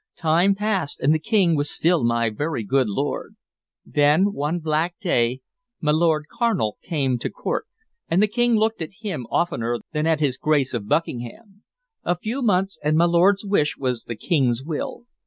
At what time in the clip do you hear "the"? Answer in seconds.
1.13-1.19, 8.19-8.27, 14.05-14.15